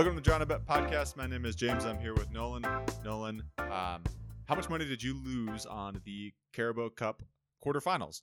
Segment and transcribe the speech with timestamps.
[0.00, 1.18] Welcome to the John Bet Podcast.
[1.18, 1.84] My name is James.
[1.84, 2.64] I'm here with Nolan.
[3.04, 4.02] Nolan, um,
[4.46, 7.22] how much money did you lose on the Carabao Cup
[7.62, 8.22] quarterfinals?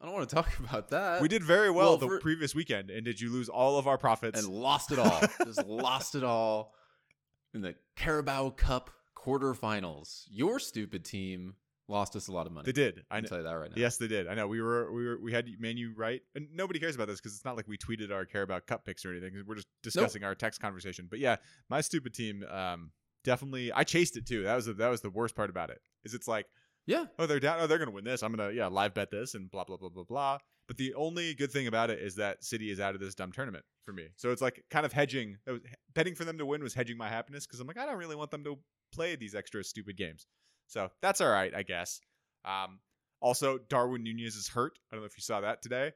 [0.00, 1.20] I don't want to talk about that.
[1.20, 3.86] We did very well, well, the for- previous weekend, and did you lose all of
[3.86, 4.42] our profits?
[4.42, 5.20] and lost it all.
[5.44, 6.72] Just lost it all
[7.52, 10.24] in the Carabao Cup quarterfinals.
[10.30, 11.56] Your stupid team
[11.90, 12.64] lost us a lot of money.
[12.64, 13.02] they did.
[13.10, 13.76] I can tell you that right now.
[13.76, 14.28] Yes, they did.
[14.28, 14.46] I know.
[14.46, 17.34] We were we were we had Man U right, and nobody cares about this because
[17.34, 19.32] it's not like we tweeted our Carabao Cup picks or anything.
[19.46, 21.08] We're just discussing our text conversation.
[21.10, 21.36] But yeah,
[21.68, 22.92] my stupid team, um,
[23.24, 23.72] definitely.
[23.72, 24.44] I chased it too.
[24.44, 25.80] That was the, that was the worst part about it.
[26.04, 26.46] Is it's like
[26.86, 27.06] Yeah.
[27.18, 29.50] oh they're down oh they're gonna win this i'm gonna yeah live bet this and
[29.50, 32.70] blah blah blah blah blah but the only good thing about it is that city
[32.70, 35.60] is out of this dumb tournament for me so it's like kind of hedging was,
[35.94, 38.16] betting for them to win was hedging my happiness because i'm like i don't really
[38.16, 38.58] want them to
[38.92, 40.26] play these extra stupid games
[40.70, 42.00] so that's all right i guess
[42.44, 42.78] um,
[43.20, 45.92] also darwin nunez is hurt i don't know if you saw that today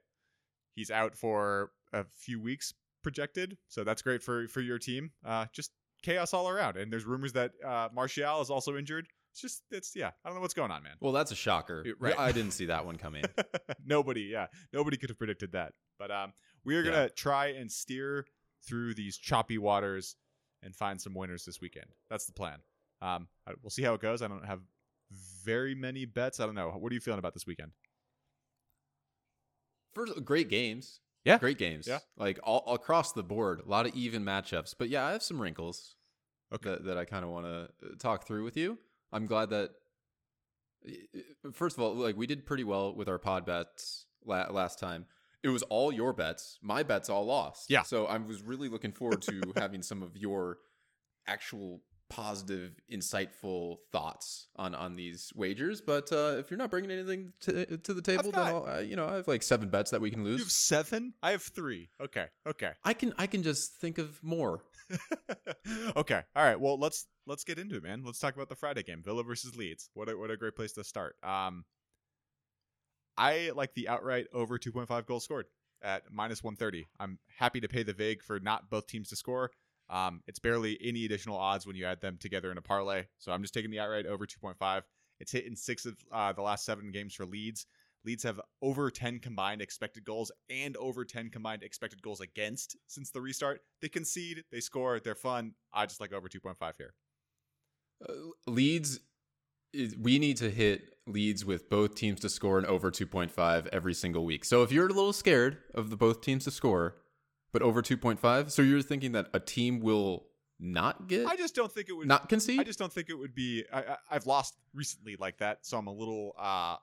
[0.75, 5.47] he's out for a few weeks projected so that's great for for your team uh,
[5.53, 5.70] just
[6.03, 9.97] chaos all around and there's rumors that uh, martial is also injured it's just it's
[9.97, 11.84] yeah i don't know what's going on man Well, that's a shocker.
[11.98, 12.19] Right.
[12.19, 13.25] I didn't see that one coming.
[13.84, 15.72] nobody, yeah, nobody could have predicted that.
[15.98, 16.33] But um,
[16.64, 17.09] we are gonna Yeah.
[17.16, 18.27] try and steer
[18.64, 20.14] through these choppy waters
[20.62, 21.86] and find some winners this weekend.
[22.09, 22.59] That's the plan.
[23.05, 23.28] Um,
[23.62, 24.22] we'll see how it goes.
[24.22, 24.60] I don't have
[25.44, 26.41] very many bets.
[26.41, 26.70] I don't know.
[26.70, 27.72] What are you feeling about this weekend?
[29.94, 31.00] First, great games.
[31.25, 31.38] Yeah.
[31.38, 31.86] Great games.
[31.86, 32.00] Yeah.
[32.16, 34.75] Like all across the board, a lot of even matchups.
[34.78, 35.97] But yeah, I have some wrinkles
[36.52, 36.70] Okay.
[36.70, 38.78] that, that I kind of want to talk through with you.
[39.12, 39.70] I'm glad that,
[41.52, 45.06] first of all, like we did pretty well with our pod bets la- last time.
[45.42, 46.58] It was all your bets.
[46.62, 47.70] My bets all lost.
[47.70, 47.82] Yeah.
[47.82, 50.59] So I was really looking forward to having some of your
[51.26, 51.81] actual
[52.14, 55.80] positive, insightful thoughts on on these wagers.
[55.80, 58.80] But uh, if you're not bringing anything to, to the table, then got- I'll, uh,
[58.80, 60.38] you know I have like seven bets that we can lose.
[60.38, 61.14] You have seven.
[61.22, 61.91] I have three.
[62.00, 62.26] Okay.
[62.47, 62.70] Okay.
[62.84, 64.62] I can I can just think of more.
[65.97, 66.22] okay.
[66.36, 66.60] All right.
[66.60, 68.02] Well, let's let's get into it, man.
[68.04, 69.91] Let's talk about the Friday game, Villa versus Leeds.
[69.94, 71.16] What a, what a great place to start.
[71.25, 71.64] Um,
[73.16, 75.46] I like the outright over 2.5 goals scored
[75.82, 76.86] at minus 130.
[77.00, 79.50] I'm happy to pay the vig for not both teams to score.
[79.91, 83.05] Um, it's barely any additional odds when you add them together in a parlay.
[83.19, 84.83] So I'm just taking the outright over 2.5.
[85.21, 87.67] It's hit in six of uh, the last seven games for Leeds.
[88.05, 93.11] Leeds have over 10 combined expected goals and over 10 combined expected goals against since
[93.11, 93.61] the restart.
[93.81, 95.53] They concede, they score, they're fun.
[95.73, 96.94] I just like over 2.5 here.
[98.06, 98.12] Uh,
[98.47, 99.00] Leeds,
[99.99, 104.25] we need to hit Leeds with both teams to score an over 2.5 every single
[104.25, 104.44] week.
[104.44, 106.97] So if you're a little scared of the both teams to score,
[107.54, 110.26] but over 2.5, so you're thinking that a team will
[110.60, 112.60] not get I just don't think it would not concede.
[112.60, 115.78] I just don't think it would be I, I I've lost recently like that, so
[115.78, 116.76] I'm a little uh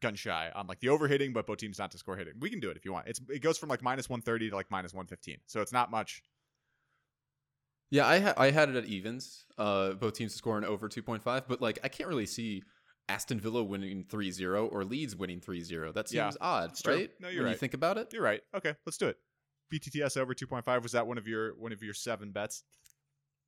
[0.00, 2.34] gun shy on like the overhitting, but both teams not to score hitting.
[2.40, 3.08] We can do it if you want.
[3.08, 5.38] It's it goes from like minus 130 to like minus 115.
[5.46, 6.22] So it's not much.
[7.90, 9.44] yeah, I ha- I had it at evens.
[9.58, 12.62] Uh, both teams to score an over 2.5, but like I can't really see
[13.08, 15.92] Aston Villa winning 3-0 or Leeds winning 3-0.
[15.94, 17.10] That seems Yeah, odd, right?
[17.20, 17.36] No, you're right.
[17.38, 17.50] when right.
[17.52, 18.12] you think about it.
[18.12, 18.40] You're right.
[18.54, 19.16] Okay, let's do it.
[19.72, 22.62] BTTS over 2.5 was that one of your one of your seven bets?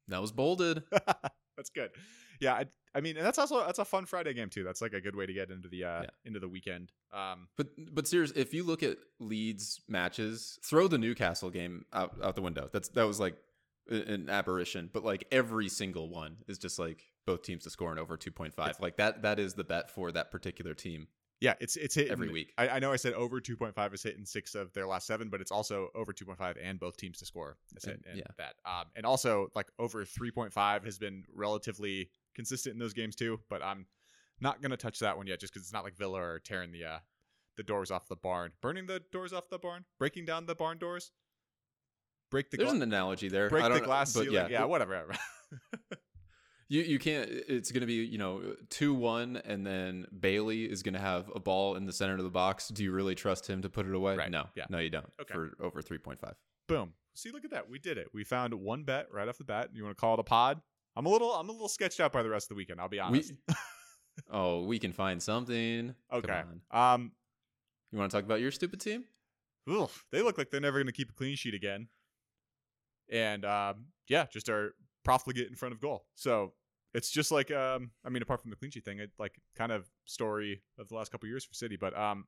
[0.09, 0.83] That was bolded.
[1.57, 1.91] that's good.
[2.41, 4.65] Yeah, I, I mean, and that's also that's a fun Friday game too.
[4.65, 6.11] That's like a good way to get into the uh Yeah.
[6.25, 6.93] into the weekend.
[7.13, 12.17] Um But but serious, if you look at Leeds matches, throw the Newcastle game out
[12.23, 12.69] out the window.
[12.73, 13.37] That's that was like
[13.89, 14.91] an aberration.
[14.93, 18.33] But like every single one is just like both teams to score an over two
[18.33, 18.79] point five.
[18.81, 21.07] Like that that is the bet for that particular team.
[21.43, 22.53] Yeah, it's it's hit Every week.
[22.57, 25.29] I, I know I said over 2.5 is hit in six of their last seven,
[25.29, 28.23] but it's also over 2.5 and both teams to score hit And- yeah.
[28.39, 28.55] that.
[28.65, 33.41] Um, and also like over 3.5 has been relatively consistent in those games too.
[33.51, 33.87] But I'm
[34.41, 36.85] not gonna touch that one yet, just because it's not like Villa are tearing the
[36.85, 36.99] uh,
[37.57, 40.79] the doors off the barn, burning the doors off the barn, breaking down the barn
[40.79, 41.11] doors,
[42.31, 43.51] break the There's gla- an analogy there.
[43.51, 44.35] break I the don't know, glass but ceiling.
[44.35, 45.07] yeah, Yeah, whatever.
[46.73, 47.29] You you can't.
[47.31, 51.31] It's going to be you know two one, and then Bailey is going to have
[51.35, 52.69] a ball in the center of the box.
[52.69, 54.17] Do you really trust him to put it away?
[54.17, 54.65] Right, No, yeah.
[54.71, 55.05] no, you don't.
[55.21, 55.35] Okay.
[55.35, 56.35] For over three point five.
[56.69, 56.95] Boom.
[57.15, 57.69] See, look at that.
[57.69, 58.09] We did it.
[58.15, 59.69] We found one bet right off the bat.
[59.75, 60.63] You want to call it a pod?
[60.97, 62.81] I'm a little I'm a little sketched out by the rest of the weekend.
[62.81, 63.35] I'll be honest.
[64.31, 65.95] oh, we can find something.
[66.11, 66.43] Okay.
[66.71, 67.13] Um.
[67.91, 69.05] You want to talk about your stupid team?
[69.71, 71.89] Ugh, they look like they're never going to keep a clean sheet again.
[73.11, 76.07] And um, yeah, just are profligate in front of goal.
[76.15, 76.55] So
[76.95, 79.73] it's just like um, I mean, apart from the clean sheet thing, it like kind
[79.73, 81.77] of story of the last couple years for City.
[81.77, 82.27] But um,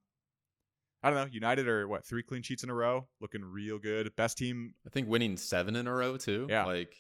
[1.03, 1.29] I don't know.
[1.31, 4.15] United are what three clean sheets in a row, looking real good.
[4.17, 6.47] Best team, I think winning seven in a row too.
[6.49, 6.65] Yeah.
[6.65, 6.95] Like,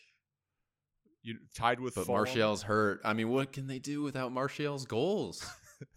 [1.23, 1.95] you tied with.
[1.95, 2.25] but Fulham.
[2.25, 3.01] Martial's hurt.
[3.05, 5.45] I mean, what can they do without Martial's goals?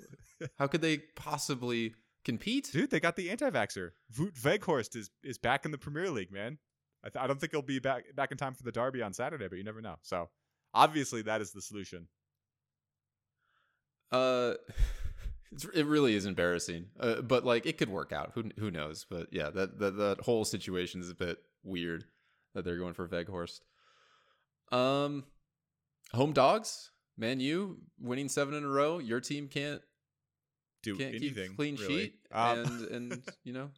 [0.57, 2.69] How could they possibly compete?
[2.71, 3.91] Dude, they got the anti-vaxer.
[4.17, 6.59] Wout Weghorst is is back in the Premier League, man.
[7.03, 9.13] I, th- I don't think he'll be back back in time for the derby on
[9.13, 9.95] Saturday, but you never know.
[10.01, 10.29] So
[10.73, 12.07] obviously that is the solution.
[14.11, 14.53] Uh,
[15.51, 16.85] it's, it really is embarrassing.
[16.99, 18.31] Uh, but like it could work out.
[18.35, 19.05] Who who knows?
[19.09, 22.05] But yeah, that that that whole situation is a bit weird
[22.53, 23.59] that they're going for Weghorst.
[24.71, 25.25] Um,
[26.13, 28.99] home dogs, Man U winning seven in a row.
[28.99, 29.81] Your team can't
[30.83, 32.01] Do can't anything keep clean really.
[32.03, 33.71] sheet, Um, and and you know,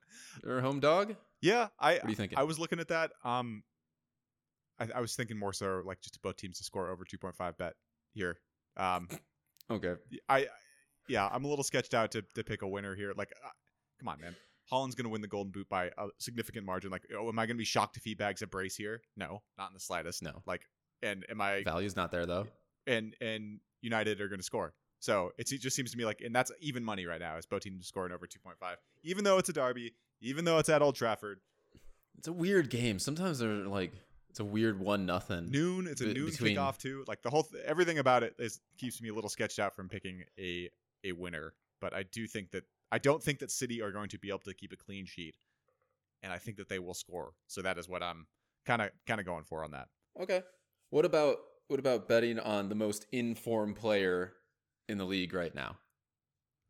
[0.44, 1.15] they're home dog.
[1.41, 2.38] yeah, I What are you thinking?
[2.38, 3.12] I was looking at that.
[3.24, 3.63] Um,
[4.80, 7.74] I, I was thinking more so like just both teams to score over 2.5 bet
[8.14, 8.38] here.
[8.78, 9.08] Um,
[9.72, 9.94] okay,
[10.28, 10.48] I
[11.08, 13.14] yeah, I'm a little sketched out to to pick a winner here.
[13.16, 13.50] Like, uh,
[14.00, 14.36] come on, man.
[14.72, 16.92] Haaland's going to win the Golden Boot by a significant margin.
[16.92, 19.02] Like, oh, am I going to be shocked if he bags a brace here?
[19.18, 20.22] No, not in the slightest.
[20.22, 20.44] No.
[20.46, 20.62] Like,
[21.02, 22.48] and am I value's not there though.
[22.86, 24.74] and and United are going to score.
[25.00, 27.38] So it just seems to me like, and that's even money right now.
[27.38, 30.82] Is both teams scoring over 2.5, even though it's a derby, even though it's at
[30.82, 31.40] Old Trafford,
[32.18, 33.00] It's a weird game.
[33.00, 33.94] Sometimes they're like
[34.39, 35.51] it's a weird one nothing.
[35.51, 35.86] noon.
[35.88, 37.03] It's a Be- noon between- kickoff too.
[37.07, 39.89] Like the whole th- everything about it is keeps me a little sketched out from
[39.89, 40.69] picking a
[41.03, 41.53] a winner.
[41.81, 44.39] But I do think that I don't think that City are going to be able
[44.39, 45.36] to keep a clean sheet,
[46.24, 47.33] and I think that they will score.
[47.47, 48.27] So that is what I'm
[48.65, 49.88] kind of kind of going for on that.
[50.19, 50.41] Okay.
[50.89, 51.38] What about
[51.68, 54.33] what about betting on the most informed player
[54.88, 55.77] in the league right now?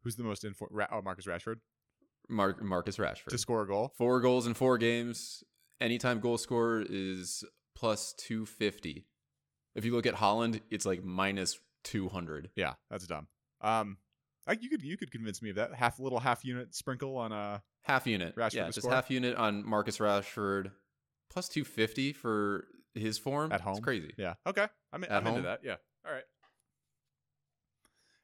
[0.04, 0.74] Who's the most informed?
[0.76, 1.58] Ra- oh, Marcus Rashford
[2.30, 3.28] Mark Marcus Rashford.
[3.30, 3.94] to score a goal.
[3.98, 5.44] Four goals in four games.
[5.82, 7.44] Anytime goal scorer is
[7.80, 9.06] plus 250.
[9.76, 12.50] If you look at Haaland, it's like minus 200.
[12.56, 13.28] Yeah, that's dumb.
[13.62, 13.98] Um,
[14.48, 17.32] I, you could you could convince me of that half little half unit sprinkle on
[17.32, 18.36] a Half unit.
[18.36, 18.92] Rashford yeah, just score?
[18.92, 20.72] half unit on Marcus Rashford.
[21.30, 23.52] Plus 250 for his form.
[23.52, 23.74] At home?
[23.74, 24.14] It's crazy.
[24.18, 26.24] yeah okay I'm At I'm into that yeah all right.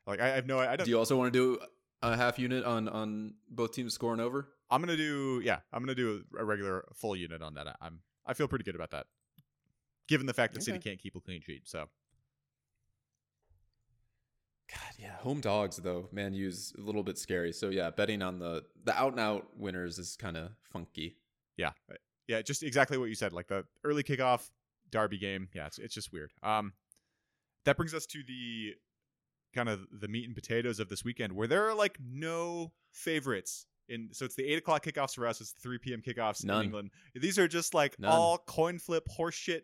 [0.07, 1.59] Like I, I have no I don't Do you also want to do
[2.01, 4.49] a half unit on on both teams scoring over?
[4.69, 5.59] I'm gonna do yeah.
[5.71, 7.75] I'm gonna do a regular full unit on that.
[7.81, 9.05] I'm I feel pretty good about that,
[10.07, 11.67] given the fact that City can't keep a clean sheet.
[11.67, 11.85] So
[14.71, 16.09] God, yeah, home dogs though.
[16.11, 17.51] Man U's a little bit scary.
[17.51, 21.17] So yeah, betting on the the out and out winners is kind of funky.
[21.57, 21.71] yeah,
[22.27, 23.33] yeah, just exactly what you said.
[23.33, 24.49] Like the early kickoff
[24.91, 25.49] derby game.
[25.53, 26.31] Yeah, it's it's just weird.
[26.41, 26.73] Um,
[27.65, 28.73] that brings us to the
[29.53, 33.67] kind of the meat and potatoes of this weekend, where there are like no favorites.
[33.87, 35.41] In so it's the eight o'clock kickoffs for us.
[35.41, 36.01] It's the three p.m.
[36.01, 36.57] kickoffs None.
[36.57, 36.89] in England.
[37.13, 38.11] These are just like None.
[38.11, 39.61] all coin flip horseshit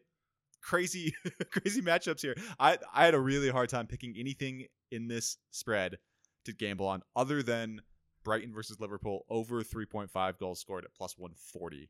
[0.61, 1.13] crazy
[1.51, 2.35] crazy matchups here.
[2.59, 5.97] I I had a really hard time picking anything in this spread
[6.45, 7.81] to gamble on other than
[8.23, 11.89] Brighton versus Liverpool over 3.5 goals scored at plus 140.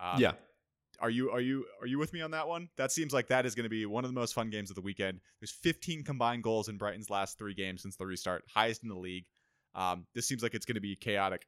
[0.00, 0.32] Um, yeah,
[1.00, 2.68] Are you are you are you with me on that one?
[2.76, 4.76] That seems like that is going to be one of the most fun games of
[4.76, 5.20] the weekend.
[5.40, 8.96] There's 15 combined goals in Brighton's last 3 games since the restart, highest in the
[8.96, 9.26] league.
[9.74, 11.46] Um, this seems like it's going to be chaotic.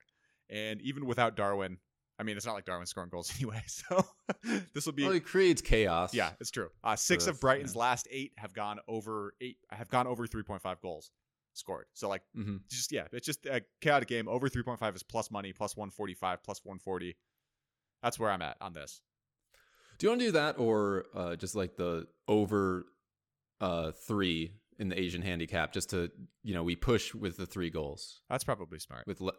[0.48, 1.78] And even without Darwin,
[2.20, 3.62] I mean, it's not like Darwin's scoring goals anyway.
[3.66, 4.04] So
[4.74, 6.12] this will be well, it creates chaos.
[6.12, 6.68] yeah, it's true.
[6.84, 7.80] Uh, six So of Brighton's yeah.
[7.80, 11.10] last eight have gone over eight have gone over 3.5 goals
[11.54, 11.86] scored.
[11.94, 12.56] So like mm-hmm.
[12.70, 14.28] just yeah, it's just a chaotic game.
[14.28, 17.16] Over 3.5 is plus money, plus 145, plus 140.
[18.02, 19.00] That's where I'm at on this.
[19.98, 22.86] Do you want to do that or uh, just like the over
[23.60, 26.10] uh, three in the Asian handicap, just to
[26.42, 29.06] you know we push with the three goals That's probably smart.
[29.06, 29.34] with le-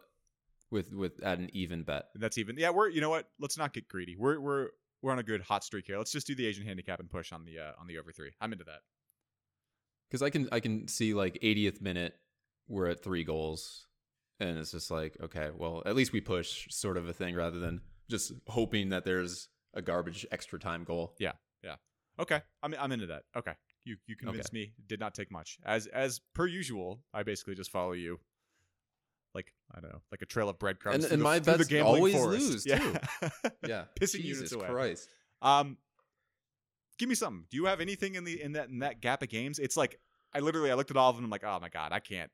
[0.72, 2.06] with with at an even bet.
[2.16, 2.70] That's even yeah.
[2.70, 3.28] We're you know what?
[3.38, 4.16] Let's not get greedy.
[4.16, 4.68] We're we're
[5.02, 5.98] we're on a good hot streak here.
[5.98, 8.30] Let's just do the Asian handicap and push on the uh, on the over three.
[8.40, 8.80] I'm into that.
[10.08, 12.14] because I can I can see like 80th minute
[12.68, 13.86] we're at three goals,
[14.40, 17.58] and it's just like okay, well at least we push sort of a thing rather
[17.60, 21.14] than just hoping that there's a garbage extra time goal.
[21.18, 21.76] Yeah, yeah.
[22.18, 23.22] Okay, I'm I'm into that.
[23.36, 23.52] Okay,
[23.84, 24.72] you you convinced me.
[24.86, 25.58] Did not take much.
[25.64, 28.20] As as per usual, I basically just follow you.
[29.34, 31.04] Like I don't know, like a trail of breadcrumbs.
[31.04, 32.50] And- and the- my through the always forest.
[32.50, 32.78] lose, Yeah.
[33.66, 34.68] Yeah, Pissing Jesus units away.
[34.68, 35.08] Christ.
[35.40, 35.76] Um,
[36.98, 37.44] give me something.
[37.50, 39.58] Do you have anything in the in that in that gap of games?
[39.58, 39.98] It's like
[40.34, 41.24] I literally I looked at all of them.
[41.24, 42.30] I'm like, oh my god, I can't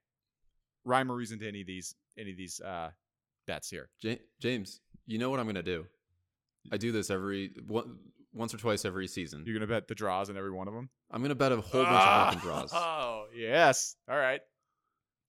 [0.84, 2.90] rhyme or reason to any of these any of these uh
[3.46, 3.88] bets here.
[4.00, 5.86] Ja- James, you know what I'm gonna do?
[6.72, 7.98] I do this every one,
[8.34, 9.44] once or twice every season.
[9.46, 10.90] You're gonna bet the draws in every one of them.
[11.10, 12.28] I'm gonna bet a whole bunch Ah!
[12.28, 12.72] of fucking draws.
[12.74, 13.96] Oh yes.
[14.10, 14.40] All right.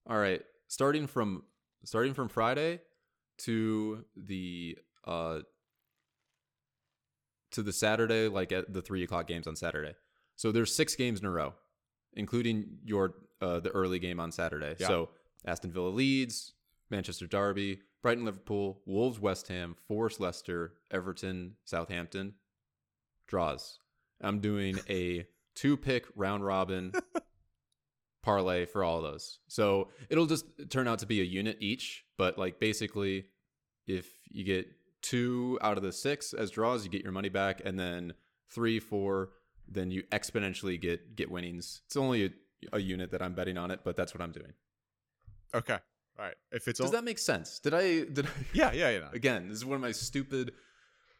[0.08, 1.44] All right, starting from
[1.84, 2.80] starting from Friday
[3.38, 5.40] to the uh
[7.52, 9.94] to the Saturday, like at the three o'clock games on Saturday.
[10.36, 11.54] So there's six games in a row,
[12.14, 14.76] including your uh the early game on Saturday.
[14.78, 14.88] Yeah.
[14.88, 15.10] So
[15.44, 16.52] Aston Villa Leeds,
[16.90, 22.34] Manchester Derby, Brighton Liverpool, Wolves West Ham, Forest Leicester, Everton Southampton.
[23.26, 23.78] Draws.
[24.20, 26.92] I'm doing a two pick round robin
[28.22, 29.38] parlay for all of those.
[29.48, 33.26] So it'll just turn out to be a unit each, but like basically
[33.86, 34.68] if you get
[35.02, 38.14] two out of the six as draws, you get your money back, and then
[38.48, 39.30] three, four,
[39.68, 41.82] then you exponentially get get winnings.
[41.86, 42.30] It's only a,
[42.72, 44.52] a unit that I'm betting on it, but that's what I'm doing.
[45.54, 45.78] Okay.
[46.18, 46.34] All right.
[46.52, 47.58] If it's Does all, that make sense?
[47.60, 49.08] Did I did I, yeah, yeah, yeah.
[49.12, 49.48] again?
[49.48, 50.52] This is one of my stupid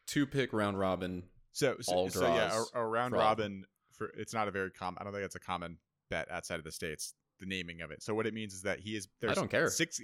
[0.06, 1.24] two pick round robin.
[1.52, 4.98] So, so, all so yeah, a, a round robin for it's not a very common.
[5.00, 5.78] I don't think it's a common
[6.10, 7.14] bet outside of the states.
[7.38, 8.02] The naming of it.
[8.02, 9.08] So what it means is that he is.
[9.18, 9.70] There's don't care.
[9.70, 9.98] Six.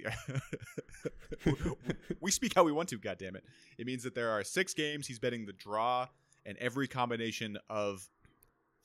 [2.21, 2.97] we speak how we want to.
[2.97, 3.43] God damn it!
[3.77, 5.05] It means that there are six games.
[5.05, 6.07] He's betting the draw
[6.47, 8.09] and every combination of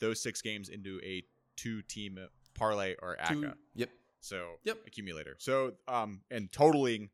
[0.00, 1.23] those six games into a
[1.57, 2.19] two-team
[2.55, 3.29] parlay or acca.
[3.29, 3.88] Two, yep.
[4.21, 4.79] So Yep.
[4.87, 5.37] accumulator.
[5.38, 7.09] So um and totaling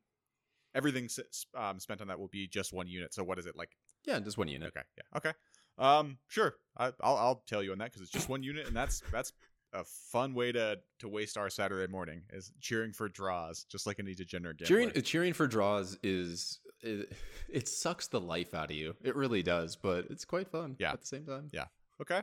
[0.75, 1.09] everything
[1.55, 3.15] um, spent on that will be just one unit.
[3.15, 3.77] So what is it like?
[4.05, 4.69] Yeah, just one unit.
[4.69, 5.33] Okay, yeah, okay.
[5.79, 6.57] Um, sure.
[6.77, 9.33] I, I'll I'll tell you on that because it's just one unit, and that's that's
[9.73, 13.99] a fun way to to waste our Saturday morning is cheering for draws, just like
[13.99, 14.91] any degenerate gambler.
[14.91, 17.13] Cheering cheering for draws is it,
[17.49, 18.95] it sucks the life out of you.
[19.03, 20.77] It really does, but it's quite fun.
[20.79, 20.93] Yeah.
[20.93, 21.51] At the same time.
[21.53, 21.67] Yeah.
[22.01, 22.23] Okay.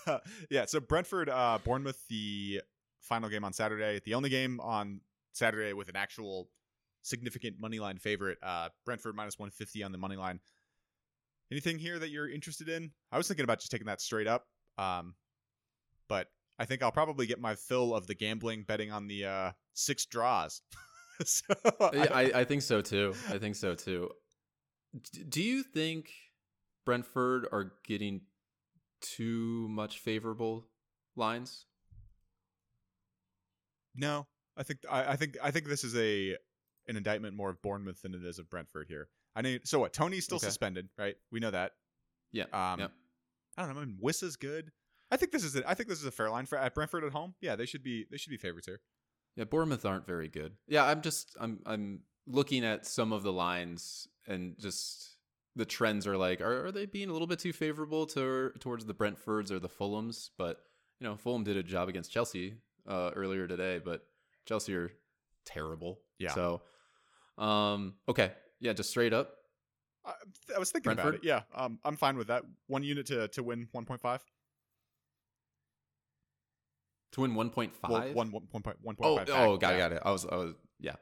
[0.50, 0.66] yeah.
[0.66, 2.60] So Brentford, uh, Bournemouth, the
[3.00, 4.00] final game on Saturday.
[4.04, 5.00] The only game on
[5.32, 6.48] Saturday with an actual
[7.02, 8.38] significant money line favorite.
[8.42, 10.40] Uh, Brentford minus one fifty on the money line.
[11.50, 12.90] Anything here that you're interested in?
[13.12, 14.46] I was thinking about just taking that straight up.
[14.78, 15.14] Um,
[16.08, 19.52] but I think I'll probably get my fill of the gambling betting on the uh,
[19.72, 20.62] six draws.
[21.24, 21.42] so
[21.92, 23.14] Yeah, I, I think so too.
[23.28, 24.10] I think so too.
[25.12, 26.10] D- do you think
[26.86, 28.22] Brentford are getting
[29.00, 30.66] too much favorable
[31.16, 31.66] lines?
[33.94, 36.36] No, I think I, I think I think this is a
[36.88, 39.08] an indictment more of Bournemouth than it is of Brentford here.
[39.36, 39.58] I know.
[39.64, 39.92] So what?
[39.92, 40.46] Toney's still Okay.
[40.46, 41.16] suspended, right?
[41.32, 41.72] We know that.
[42.32, 42.44] Yeah.
[42.52, 42.92] Um, Yep.
[43.56, 43.80] I don't know.
[43.82, 44.70] I mean, Wissa's good.
[45.10, 47.04] I think this is a, I think this is a fair line for at Brentford
[47.04, 47.34] at home.
[47.40, 48.80] Yeah, they should be they should be favorites here.
[49.36, 50.52] Yeah, Bournemouth aren't very good.
[50.66, 55.10] Yeah, I'm just I'm I'm looking at some of the lines and just
[55.56, 58.84] the trends are like are, are they being a little bit too favorable to towards
[58.86, 60.30] the Brentfords or the Fulhams?
[60.38, 60.60] But
[61.00, 62.54] you know, Fulham did a job against Chelsea
[62.88, 64.06] uh, earlier today, but
[64.46, 64.90] Chelsea are
[65.44, 66.00] terrible.
[66.18, 66.32] Yeah.
[66.32, 66.62] So,
[67.38, 69.32] um, okay, yeah, just straight up.
[70.04, 70.12] I,
[70.54, 71.20] I was thinking about it.
[71.24, 72.44] Yeah, um, I'm fine with that.
[72.66, 74.20] One unit to to win 1.5.
[77.14, 77.70] To win 1.5?
[77.88, 79.48] Well, one one one point one oh, point five.
[79.48, 80.02] oh, got it, got it.
[80.04, 80.96] I was, I was, yeah.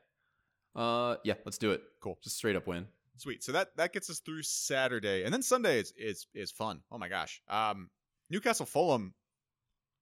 [0.76, 1.82] Uh, yeah, let's do it.
[2.02, 2.18] Cool.
[2.22, 2.86] Just straight up win.
[3.16, 3.42] Sweet.
[3.42, 6.80] So that that gets us through Saturday, and then Sunday is is is fun.
[6.90, 7.40] Oh my gosh.
[7.48, 7.90] Um,
[8.30, 9.14] Newcastle Fulham.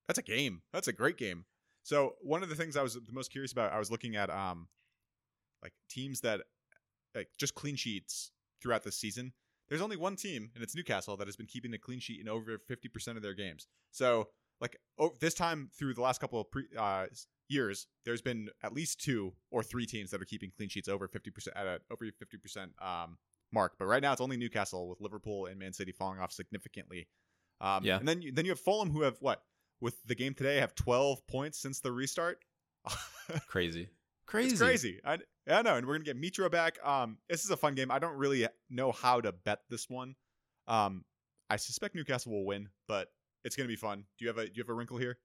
[0.09, 0.63] That's a game.
[0.73, 1.45] That's a great game.
[1.83, 4.31] So one of the things I was the most curious about, I was looking at
[4.31, 4.69] um,
[5.63, 6.41] like teams that
[7.15, 9.33] like just clean sheets throughout the season.
[9.69, 12.29] There's only one team, and it's Newcastle that has been keeping a clean sheet in
[12.29, 13.69] over 50% of their games.
[13.93, 14.29] So
[14.61, 17.07] like oh, this time through the last couple of pre, uh,
[17.49, 21.09] years, there's been at least two or three teams that are keeping clean sheets over
[21.09, 23.19] 50% at a over 50% um,
[23.53, 23.75] mark.
[23.79, 27.09] But right now, it's only Newcastle with Liverpool and Man City falling off significantly.
[27.61, 27.99] Um, Yeah.
[27.99, 29.43] and then you, then you have Fulham who have what
[29.81, 32.39] with the game today have 12 points since the restart.
[33.49, 33.89] Crazy.
[34.27, 34.51] Crazy.
[34.53, 35.01] It's crazy.
[35.05, 36.79] I, I know, and we're gonna get Mitro back.
[36.87, 37.91] Um, this is a fun game.
[37.91, 40.15] I don't really know how to bet this one.
[40.69, 41.05] Um,
[41.49, 43.09] I suspect Newcastle will win, but
[43.45, 44.05] it's gonna be fun.
[44.19, 45.19] Do you have a Do you have a wrinkle here?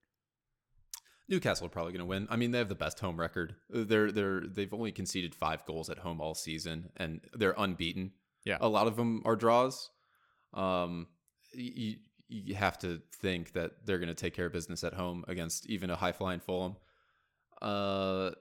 [1.28, 2.28] Newcastle are probably going to win.
[2.30, 3.56] I mean, they have the best home record.
[3.70, 8.12] They're they're they've only conceded five goals at home all season, and they're unbeaten.
[8.44, 8.58] Yeah.
[8.62, 9.90] a lot of them are draws.
[10.54, 11.08] Um,
[11.52, 11.96] you
[12.28, 15.68] you have to think that they're going to take care of business at home against
[15.68, 16.76] even a high flying Fulham.
[17.62, 18.32] Uh,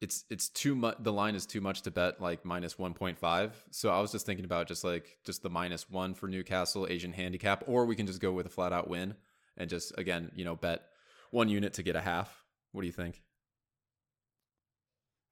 [0.00, 0.96] it's it's too much.
[1.00, 3.54] The line is too much to bet like minus one point five.
[3.70, 7.12] So I was just thinking about just like just the minus one for Newcastle Asian
[7.12, 9.14] handicap, or we can just go with a flat out win
[9.56, 10.82] and just again you know bet
[11.30, 12.44] one unit to get a half.
[12.72, 13.22] What do you think?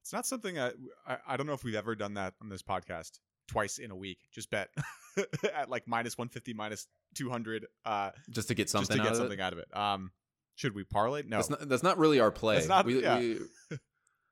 [0.02, 0.72] It's not something I,
[1.06, 3.96] I I don't know if we've ever done that on this podcast twice in a
[3.96, 4.18] week.
[4.32, 4.70] Just bet
[5.54, 9.00] at like minus one fifty, minus two hundred, uh, Just to get something just to
[9.00, 9.42] out get of something it?
[9.42, 9.76] out of it.
[9.76, 10.10] Um,
[10.54, 11.22] should we parlay?
[11.26, 12.56] No, That's not that's not really our play.
[12.56, 13.18] That's not- we, yeah.
[13.18, 13.38] we,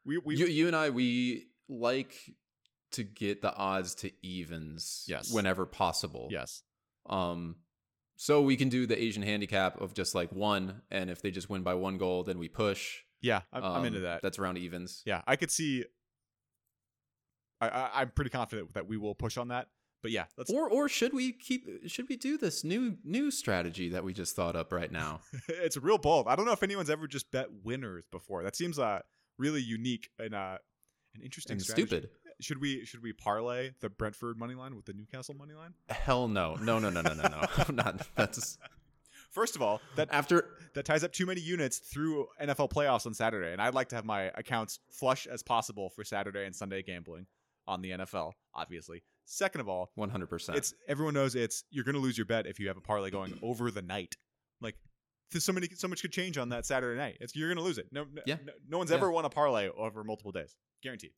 [0.04, 2.14] we we you, you and I we like
[2.92, 5.32] to get the odds to evens Yes.
[5.32, 6.28] whenever possible.
[6.30, 6.62] yes.
[7.08, 7.56] Um
[8.16, 11.48] so we can do the Asian handicap of just like one and if they just
[11.48, 12.98] win by one goal then we push.
[13.22, 14.22] Yeah, I'm, I'm into Um, that.
[14.22, 15.02] That's around evens.
[15.06, 15.84] Yeah, I could see.
[17.60, 19.68] I, I I'm pretty confident that we will push on that.
[20.02, 20.50] But yeah, let's.
[20.50, 24.34] Or or should we keep should we do this new new strategy that we just
[24.34, 25.20] thought up right now?
[25.48, 26.26] it's real bold.
[26.26, 28.42] I don't know if anyone's ever just bet winners before.
[28.42, 29.00] That seems uh
[29.40, 30.58] really unique and uh
[31.14, 31.86] an interesting and strategy.
[31.86, 32.10] stupid.
[32.40, 35.74] Should we should we parlay the Brentford money line with the Newcastle money line?
[35.88, 36.54] Hell no.
[36.56, 37.40] No no no no no no.
[37.68, 38.58] I'm not that's
[39.30, 43.14] First of all, that after that ties up too many units through NFL playoffs on
[43.14, 46.82] Saturday, and I'd like to have my accounts flush as possible for Saturday and Sunday
[46.82, 47.26] gambling
[47.66, 49.04] on the NFL, obviously.
[49.26, 50.56] Second of all, 100%.
[50.56, 53.10] it's everyone knows it's you're going to lose your bet if you have a parlay
[53.10, 54.16] going over the night.
[55.30, 57.18] Like there's so many so much could change on that Saturday night.
[57.20, 57.86] It's you're going to lose it.
[57.92, 58.36] No, no, Yeah.
[58.44, 58.96] no, no one's Yeah.
[58.96, 60.56] ever won a parlay over multiple days.
[60.82, 61.12] Guaranteed.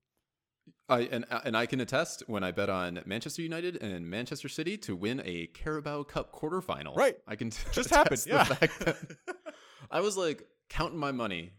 [0.88, 4.76] I and and I can attest when I bet on Manchester United and Manchester City
[4.78, 6.94] to win a Carabao Cup quarterfinal.
[6.94, 7.16] Right.
[7.26, 8.18] I can Just attest happened.
[8.20, 8.44] the Yeah.
[8.44, 8.96] fact that
[9.90, 11.52] I was like counting my money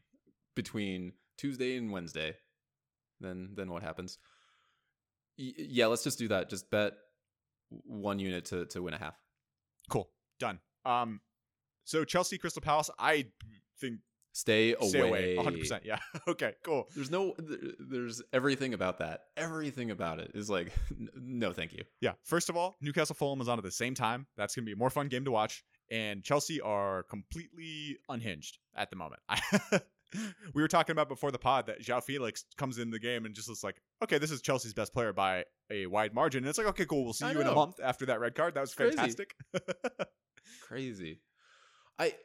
[0.56, 2.36] between Tuesday and Wednesday.
[3.20, 4.20] Then then what happens?
[5.40, 6.50] Y- yeah, let's just do that.
[6.50, 6.94] Just bet
[7.70, 9.16] one unit to to win a half.
[9.90, 10.10] cool.
[10.40, 10.60] Done.
[10.86, 11.20] Um
[11.84, 13.26] so Chelsea Crystal Palace, I
[13.80, 14.00] think
[14.36, 14.90] Stay away.
[14.90, 15.82] stay away 100%.
[15.84, 16.00] Yeah.
[16.28, 16.90] okay, cool.
[16.96, 17.36] There's no
[17.80, 19.22] there's everything about that.
[19.38, 20.74] Everything about it is like
[21.16, 21.84] no thank you.
[22.02, 22.14] Yeah.
[22.24, 24.26] First of all, Newcastle Fulham is on at the same time.
[24.36, 25.64] That's going to be a more fun game to watch.
[25.92, 29.22] And Chelsea are completely unhinged at the moment.
[30.56, 33.36] we were talking about before the pod that João Felix comes in the game and
[33.36, 36.40] just looks like, okay, this is Chelsea's best player by a wide margin.
[36.40, 37.04] And it's like, okay, cool.
[37.04, 38.56] We'll see I you in a month after that red card.
[38.56, 38.96] That was Crazy.
[38.96, 39.36] fantastic.
[40.64, 41.20] crazy.
[42.00, 42.16] I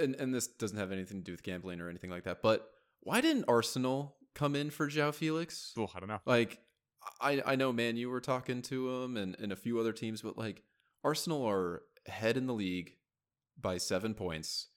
[0.00, 2.42] and and this doesn't have anything to do with gambling or anything like that.
[2.42, 2.68] But
[3.00, 5.72] why didn't Arsenal come in for João Felix?
[5.78, 6.20] oh, I don't know.
[6.26, 6.58] Like,
[7.20, 10.22] I I know, man, you were talking to him and and a few other teams,
[10.22, 10.62] but like
[11.02, 12.96] Arsenal are ahead in the league
[13.60, 14.68] by seven points.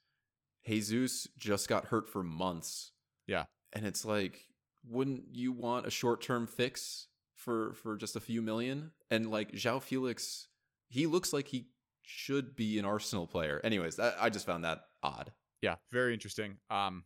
[0.66, 2.92] Jesus just got hurt for months.
[3.26, 3.46] Yeah.
[3.74, 4.46] and it's like,
[4.88, 8.92] wouldn't you want a short term fix for for just a few million?
[9.10, 10.48] And like João Felix,
[10.90, 11.68] he looks like he
[12.10, 13.60] should be an Arsenal player.
[13.64, 15.32] Anyways, that, I just found that odd.
[15.62, 16.58] Yeah, very interesting.
[16.70, 17.04] Um,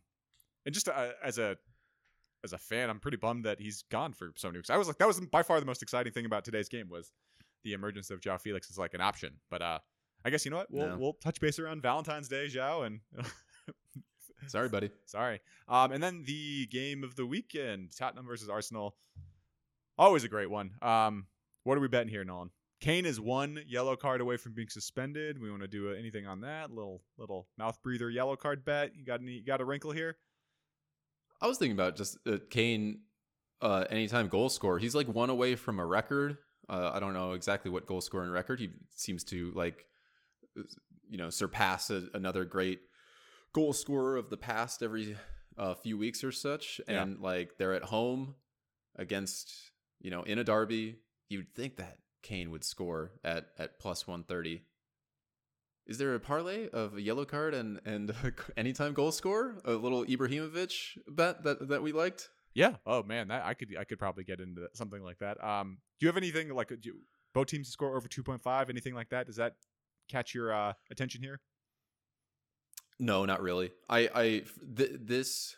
[0.64, 1.56] and just uh, as a
[2.44, 4.98] as a fan, I'm pretty bummed that he's gone for Sony because I was like,
[4.98, 7.10] that was by far the most exciting thing about today's game was
[7.64, 9.34] the emergence of João Felix as like an option.
[9.50, 9.78] But uh,
[10.24, 10.70] I guess you know what?
[10.70, 10.96] We'll No.
[10.98, 13.00] we'll touch base around Valentine's Day, João, and
[14.48, 14.90] Sorry, buddy.
[15.06, 15.40] sorry.
[15.68, 18.96] Um, and then the game of the weekend, Tottenham versus Arsenal.
[19.96, 20.72] Always a great one.
[20.82, 21.26] Um,
[21.62, 22.50] what are we betting here, Nolan?
[22.82, 25.40] Kane is one yellow card away from being suspended.
[25.40, 28.90] We want to do anything on that little little mouth breather yellow card bet.
[28.96, 29.34] You got any?
[29.34, 30.16] You got a wrinkle here?
[31.40, 33.02] I was thinking about just uh, Kane,
[33.60, 34.80] uh, anytime goal scorer.
[34.80, 36.38] He's like one away from a record.
[36.68, 38.58] Uh, I don't know exactly what goal scoring record.
[38.58, 39.86] He seems to like,
[41.08, 42.80] you know, surpass a, another great
[43.52, 45.16] goal scorer of the past every
[45.56, 46.80] uh, few weeks or such.
[46.88, 47.02] Yeah.
[47.02, 48.34] And like they're at home
[48.96, 49.52] against,
[50.00, 50.96] you know, in a derby.
[51.28, 54.62] You'd think that Kane would score at at plus one thirty.
[55.86, 58.14] Is there a parlay of a yellow card and and
[58.56, 59.56] anytime goal score?
[59.64, 62.30] A little Ibrahimovic bet that that we liked.
[62.54, 62.76] Yeah.
[62.86, 65.42] Oh man, that I could I could probably get into something like that.
[65.42, 66.94] Um, do you have anything like do you,
[67.34, 68.70] both teams to score over two point five?
[68.70, 69.26] Anything like that?
[69.26, 69.54] Does that
[70.08, 71.40] catch your uh, attention here?
[72.98, 73.72] No, not really.
[73.88, 74.42] I I
[74.76, 75.56] th- this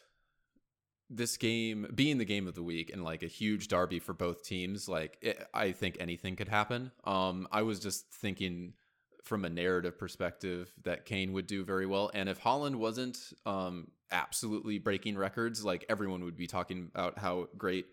[1.10, 4.42] this game being the game of the week and like a huge derby for both
[4.42, 6.90] teams, like it, I think anything could happen.
[7.04, 8.74] Um, I was just thinking
[9.22, 13.88] from a narrative perspective that Kane would do very well, and if Haaland wasn't um
[14.10, 17.86] absolutely breaking records, like everyone would be talking about how great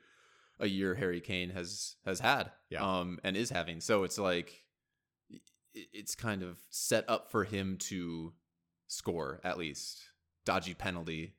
[0.59, 2.83] a year Harry Kane has has had, Yeah.
[2.99, 3.81] um, and is having.
[3.81, 4.63] So it's like
[5.73, 8.33] it's kind of set up for him to
[8.87, 10.01] score at least
[10.45, 11.33] dodgy penalty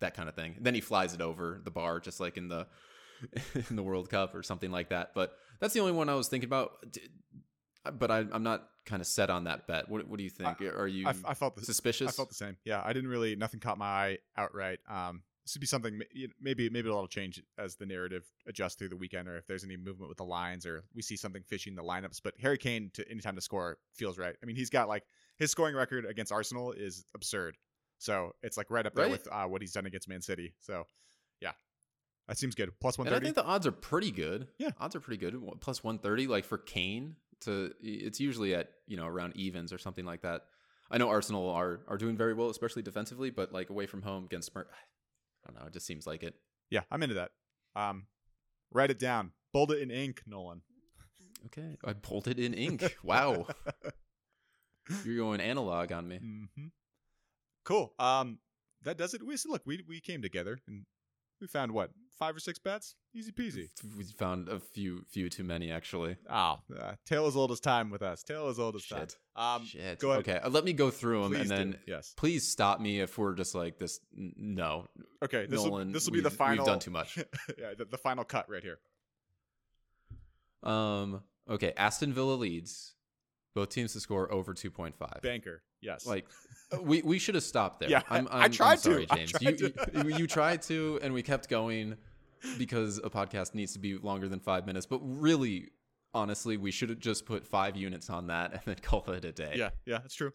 [0.00, 2.66] that kind of thing then he flies it over the bar just like in the
[3.70, 6.28] in the world cup or something like that but that's the only one i was
[6.28, 6.72] thinking about
[7.92, 10.60] but I, i'm not kind of set on that bet what, what do you think
[10.62, 12.56] are you I, I felt the suspicious I felt the same.
[12.64, 14.78] Yeah, I didn't really nothing caught my eye outright.
[14.88, 18.24] Um, this would be something ma- you know, maybe maybe it'll change as the narrative
[18.46, 21.16] adjusts through the weekend, or if there's any movement with the lines, or we see
[21.16, 22.20] something fishy in the lineups.
[22.22, 24.34] But Harry Kane to anytime to score feels right.
[24.42, 25.04] I mean, he's got like
[25.38, 27.56] his scoring record against Arsenal is absurd.
[27.98, 29.10] So it's like right up there Right.
[29.12, 30.54] with uh, what he's done against Man City.
[30.60, 30.84] So
[31.40, 31.52] yeah,
[32.28, 32.70] that seems good.
[32.80, 34.70] Plus one and i think the odds are pretty good Yeah.
[34.78, 39.06] odds are pretty good plus 130 like for kane to it's usually at you know
[39.06, 40.42] around evens or something like that
[40.90, 44.24] i know arsenal are are doing very well especially defensively but like away from home
[44.24, 44.66] against Mer-
[45.46, 46.34] i don't know it just seems like it
[46.70, 47.30] Yeah, I'm into that.
[47.76, 48.06] Um,
[48.72, 49.32] write it down.
[49.54, 50.60] Bold it in ink, Nolan.
[51.46, 51.92] Okay, I
[52.26, 52.96] it in ink.
[53.04, 53.46] Wow,
[55.04, 56.18] you're going analog on me.
[56.18, 56.66] hmm
[57.68, 57.92] Cool.
[57.98, 58.38] Um,
[58.84, 59.22] that does it.
[59.22, 60.86] We so look, we we came together and
[61.38, 63.68] we found what five or six bets, easy peasy.
[63.94, 66.16] We found a few, few too many actually.
[66.30, 68.22] Oh, uh, tale as old as time with us.
[68.22, 69.00] Tale as old as time.
[69.00, 69.16] Shit.
[69.36, 69.98] Um, Shit.
[69.98, 70.20] go ahead.
[70.20, 71.56] Okay, uh, let me go through them please and do.
[71.56, 72.14] then yes.
[72.16, 74.00] please stop me if we're just like this.
[74.14, 74.86] No,
[75.22, 75.44] Okay.
[75.44, 76.64] This will this will be the final.
[76.64, 77.18] We've done too much.
[77.58, 78.78] yeah, the, the final cut right here.
[80.62, 81.22] Um.
[81.50, 82.94] Okay, Aston Villa Leeds.
[83.54, 85.20] Both teams to score over two point five.
[85.22, 85.62] Banker.
[85.80, 86.06] Yes.
[86.06, 86.26] Like
[86.82, 87.90] we we should have stopped there.
[87.90, 88.82] Yeah, I'm, I I'm, tried I'm to.
[88.82, 89.32] sorry, I James.
[89.32, 89.90] tried you, to.
[89.94, 91.96] you you tried to, and we kept going
[92.58, 94.86] because a podcast needs to be longer than five minutes.
[94.86, 95.70] But really,
[96.14, 99.32] honestly, we should have just put five units on that and then call it a
[99.32, 99.54] day.
[99.56, 100.30] Yeah, yeah, that's true.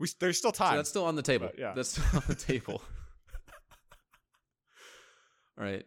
[0.00, 0.76] We there's still So time.
[0.76, 1.48] that's still on the table.
[1.48, 1.74] But, yeah.
[1.74, 2.82] That's still on the table.
[5.58, 5.84] All right.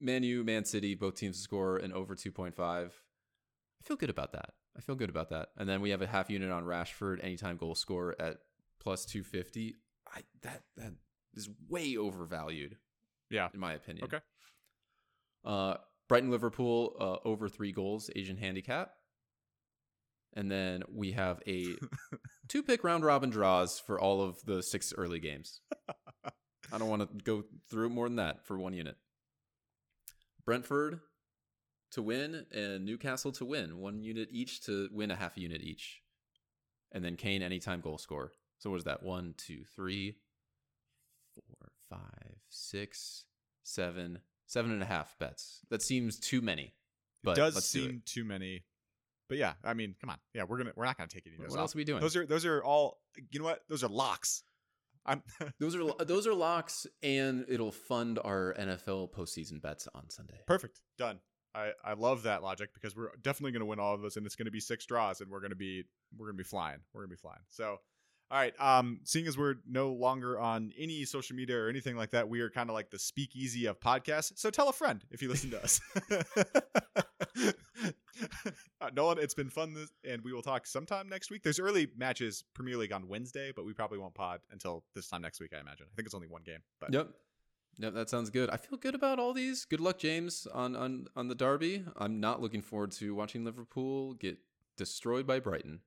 [0.00, 2.58] Man U, Man City, both teams to score an over 2.5.
[2.58, 2.88] I
[3.82, 4.50] feel good about that.
[4.76, 5.48] I feel good about that.
[5.56, 8.38] And then we have a half unit on Rashford, anytime goal score at
[8.80, 9.76] plus 250.
[10.12, 10.92] I that that
[11.34, 12.76] is way overvalued.
[13.30, 13.48] Yeah.
[13.52, 14.04] In my opinion.
[14.04, 14.20] Okay.
[15.44, 15.74] Uh
[16.08, 18.92] Brighton Liverpool uh, over 3 goals Asian handicap.
[20.34, 21.66] And then we have a
[22.48, 25.60] two pick round robin draws for all of the six early games.
[26.72, 28.96] I don't want to go through more than that for one unit.
[30.44, 31.00] Brentford
[31.92, 33.78] to win and Newcastle to win.
[33.78, 36.02] One unit each to win a half unit each.
[36.92, 38.32] And then Kane anytime goal score.
[38.58, 39.02] So what is that?
[39.02, 40.16] One, two, three,
[41.34, 43.24] four, five, six,
[43.62, 45.60] seven, seven and a half bets.
[45.70, 46.74] That seems too many.
[47.22, 47.82] But it does let's do it.
[47.88, 48.64] seem too many.
[49.28, 50.16] But yeah, I mean, come on.
[50.34, 51.62] Yeah, we're gonna we're not gonna take any of those What off.
[51.62, 52.00] else are we doing?
[52.00, 52.98] Those are those are all.
[53.30, 53.60] You know what?
[53.68, 54.42] Those are locks.
[55.06, 55.22] I'm
[55.60, 60.40] Those are those are locks, and it'll fund our NFL postseason bets on Sunday.
[60.46, 60.80] perfect.
[60.98, 61.20] Done.
[61.54, 64.36] I I love that logic because we're definitely gonna win all of those, and it's
[64.36, 65.84] gonna be six draws, and we're gonna be
[66.16, 66.78] we're gonna be flying.
[66.92, 67.40] We're gonna be flying.
[67.48, 67.78] So.
[68.32, 68.54] All right.
[68.60, 72.38] Um, seeing as we're no longer on any social media or anything like that, we
[72.42, 74.38] are kind of like the speakeasy of podcasts.
[74.38, 75.80] So tell a friend if you listen to us.
[78.80, 81.42] uh, Nolan, it's been fun, this, and we will talk sometime next week.
[81.42, 85.22] There's early matches, Premier League on Wednesday, but we probably won't pod until this time
[85.22, 85.50] next week.
[85.56, 85.86] I imagine.
[85.92, 87.08] I think it's only one game, but Yep.
[87.78, 88.50] Yep, that sounds good.
[88.50, 89.64] I feel good about all these.
[89.64, 91.84] Good luck, James, on on on the derby.
[91.96, 94.38] I'm not looking forward to watching Liverpool get
[94.76, 95.80] destroyed by Brighton.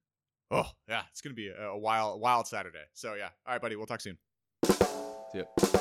[0.52, 2.86] oh yeah, it's gonna be a, a wild, wild Saturday.
[2.93, 4.17] So yeah, all right, buddy, we'll talk soon.
[4.65, 5.72] See ya.